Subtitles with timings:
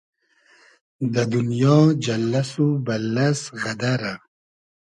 [1.13, 4.13] دۂ دونیا جئللئس و بئللئس غئدئرۂ